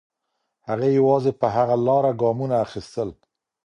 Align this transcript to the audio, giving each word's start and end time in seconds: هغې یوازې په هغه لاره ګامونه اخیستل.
هغې 0.67 0.89
یوازې 0.99 1.31
په 1.39 1.47
هغه 1.55 1.75
لاره 1.85 2.11
ګامونه 2.21 2.55
اخیستل. 2.65 3.09